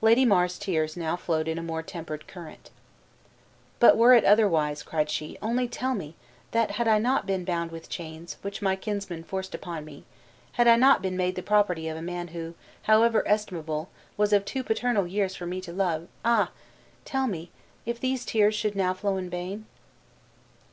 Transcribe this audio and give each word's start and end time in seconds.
Lady 0.00 0.24
Mar's 0.24 0.58
tears 0.58 0.96
now 0.96 1.14
flowed 1.14 1.46
in 1.46 1.56
a 1.56 1.62
more 1.62 1.80
tempered 1.80 2.26
current. 2.26 2.70
"But 3.78 3.96
were 3.96 4.14
it 4.14 4.24
otherwise," 4.24 4.82
cried 4.82 5.08
she, 5.08 5.38
"only 5.40 5.68
tell 5.68 5.94
me, 5.94 6.16
that 6.50 6.72
had 6.72 6.88
I 6.88 6.98
not 6.98 7.24
been 7.24 7.44
bound 7.44 7.70
with 7.70 7.88
chains, 7.88 8.36
which 8.42 8.60
my 8.60 8.74
kinsmen 8.74 9.22
forced 9.22 9.54
upon 9.54 9.84
me 9.84 10.02
had 10.54 10.66
I 10.66 10.74
not 10.74 11.02
been 11.02 11.16
made 11.16 11.36
the 11.36 11.42
property 11.44 11.86
of 11.86 11.96
a 11.96 12.02
man 12.02 12.26
who, 12.34 12.54
however 12.90 13.22
estimable, 13.28 13.90
was 14.16 14.32
of 14.32 14.44
too 14.44 14.64
paternal 14.64 15.06
years 15.06 15.36
for 15.36 15.46
me 15.46 15.60
to 15.60 15.72
love; 15.72 16.08
ah! 16.24 16.50
tell 17.04 17.28
me, 17.28 17.52
if 17.86 18.00
these 18.00 18.24
tears 18.24 18.56
should 18.56 18.74
now 18.74 18.92
flow 18.92 19.18
in 19.18 19.30
vain?" 19.30 19.66